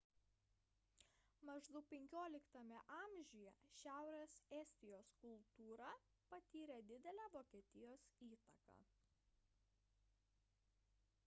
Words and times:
maždaug 1.49 1.91
xv 1.97 2.79
amžiuje 3.01 3.51
šiaurės 3.81 4.39
estijos 4.61 5.13
kultūra 5.21 5.91
patyrė 6.33 6.81
didelę 6.93 7.29
vokietijos 7.37 8.09
įtaką 8.31 8.79